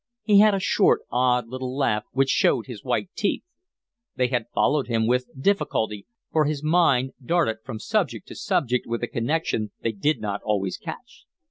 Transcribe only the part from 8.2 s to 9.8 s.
to subject with a connection